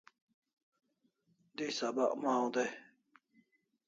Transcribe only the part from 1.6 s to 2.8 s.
sabak maw day